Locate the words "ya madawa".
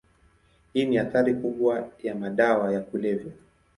2.03-2.73